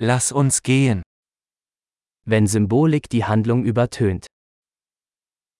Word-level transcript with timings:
Lass 0.00 0.30
uns 0.30 0.62
gehen. 0.62 1.02
Wenn 2.24 2.46
Symbolik 2.46 3.08
die 3.08 3.24
Handlung 3.24 3.64
übertönt. 3.64 4.26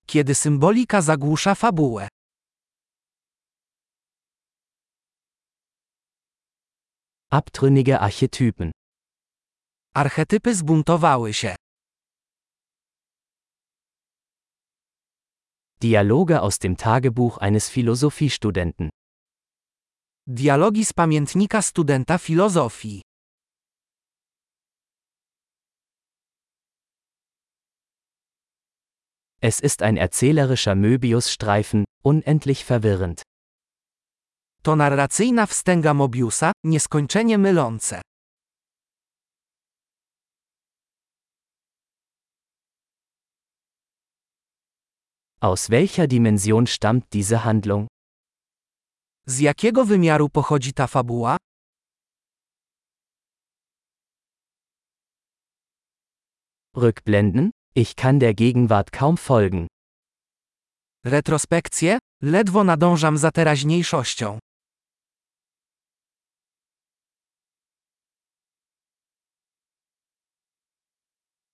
Kiedy 0.06 0.34
symbolika 0.34 1.02
zagłusza 1.02 1.54
fabułę. 1.54 2.08
Abtrünnige 7.30 8.00
Archetypen. 8.00 8.70
Archetypy 9.94 10.54
zbuntowały 10.54 11.34
się. 11.34 11.56
Dialoge 15.80 16.40
aus 16.40 16.58
dem 16.58 16.76
Tagebuch 16.76 17.38
eines 17.40 17.70
Philosophiestudenten. 17.70 18.90
Dialogi 20.26 20.84
z 20.84 20.92
pamiętnika 20.92 21.62
studenta 21.62 22.18
filozofii. 22.18 23.07
Es 29.40 29.60
ist 29.60 29.82
ein 29.82 29.96
erzählerischer 29.96 30.74
Möbiusstreifen, 30.74 31.84
unendlich 32.02 32.64
verwirrend. 32.64 33.22
To 34.64 34.76
narracyjna 34.76 35.46
wstęga 35.46 35.94
Mobiusa, 35.94 36.52
nieskończenie 36.64 37.38
mylące. 37.38 38.02
Aus 45.40 45.70
welcher 45.70 46.08
Dimension 46.08 46.66
stammt 46.66 47.12
diese 47.12 47.38
Handlung? 47.44 47.86
Z 49.26 49.40
jakiego 49.40 49.84
wymiaru 49.84 50.28
pochodzi 50.28 50.72
ta 50.72 50.86
fabuła? 50.86 51.36
Rückblenden? 56.74 57.50
Ich 57.82 57.94
kann 57.94 58.18
der 58.18 58.34
Gegenwart 58.34 58.90
kaum 58.90 59.16
folgen. 59.16 59.68
Retrospekcje? 61.06 61.98
Ledwo 62.22 62.64
nadążam 62.64 63.18
za 63.18 63.30
teraźniejszością. 63.30 64.38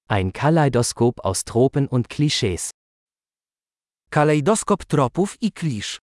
Ein 0.09 0.33
Kaleidoskop 0.33 1.21
aus 1.25 1.45
Tropen 1.45 1.89
und 1.89 2.09
Klischees. 2.09 2.71
Kalejdoskop 4.11 4.85
tropów 4.85 5.43
i 5.43 5.53
klisz. 5.53 5.99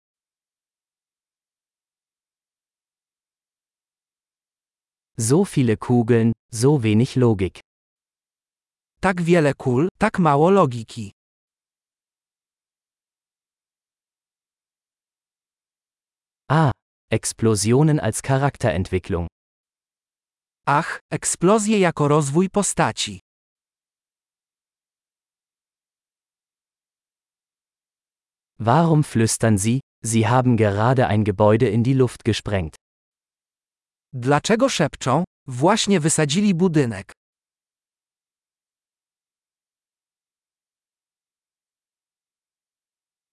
So 5.17 5.45
viele 5.45 5.77
Kugeln, 5.77 6.33
so 6.51 6.79
wenig 6.79 7.15
Logik. 7.15 7.68
Tak 9.01 9.21
wiele 9.21 9.53
kul, 9.53 9.87
tak 9.97 10.19
mało 10.19 10.49
logiki. 10.49 11.11
Ah, 16.49 16.71
Explosionen 17.11 17.99
als 17.99 18.21
Charakterentwicklung. 18.21 19.27
Ach, 20.65 20.99
eksplozje 21.11 21.79
jako 21.79 22.07
rozwój 22.07 22.49
postaci. 22.49 23.19
Warum 28.59 29.03
flüstern 29.03 29.57
Sie, 29.57 29.79
Sie 30.03 30.27
haben 30.27 30.57
gerade 30.57 31.07
ein 31.07 31.23
Gebäude 31.23 31.69
in 31.69 31.83
die 31.83 31.93
Luft 31.93 32.23
gesprengt? 32.25 32.75
Dlaczego 34.13 34.69
szepczą? 34.69 35.23
Właśnie 35.47 35.99
wysadzili 35.99 36.53
budynek. 36.55 37.18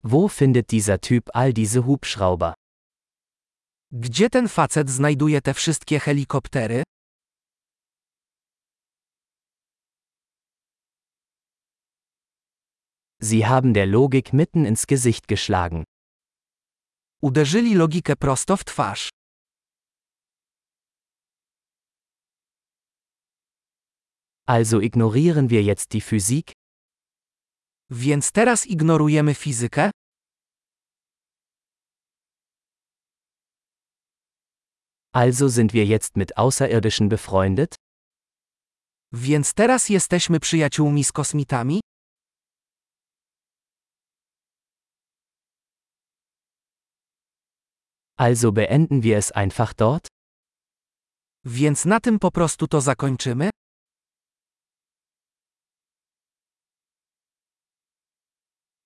Wo 0.08 0.28
findet 0.28 0.70
dieser 0.70 1.00
Typ 1.00 1.30
all 1.34 1.52
diese 1.52 1.84
Hubschrauber? 1.84 2.54
Gdzie 3.90 4.30
ten 4.30 4.48
facet 4.48 4.90
znajduje 4.90 5.42
te 5.42 5.54
wszystkie 5.54 5.98
helikoptery? 5.98 6.82
Sie 13.20 13.46
haben 13.46 13.74
der 13.74 13.86
Logik 13.86 14.32
mitten 14.32 14.64
ins 14.64 14.86
Gesicht 14.86 15.26
geschlagen. 15.26 15.84
Uderzyli 17.22 17.74
logikę 17.74 18.16
prosto 18.16 18.56
w 18.56 18.64
twarz. 18.64 19.08
Also 24.46 24.80
ignorieren 24.80 25.50
wir 25.50 25.62
jetzt 25.62 25.92
die 25.92 26.00
Physik? 26.00 26.52
Więc 27.90 28.32
teraz 28.32 28.66
ignorujemy 28.66 29.34
fizykę? 29.34 29.90
Also 35.12 35.48
sind 35.48 35.72
wir 35.72 35.86
jetzt 35.86 36.16
mit 36.16 36.36
Außerirdischen 36.36 37.08
befreundet? 37.08 37.74
Więc 39.12 39.54
teraz 39.54 39.88
jesteśmy 39.88 40.40
przyjaciółmi 40.40 41.04
z 41.04 41.12
kosmitami? 41.12 41.80
Also 48.18 48.52
beenden 48.52 49.02
wir 49.02 49.16
es 49.16 49.32
einfach 49.32 49.74
dort? 49.74 50.08
Więc 51.44 51.84
na 51.84 52.00
tym 52.00 52.18
po 52.18 52.30
prostu 52.30 52.66
to 52.68 52.80
zakończymy? 52.80 53.50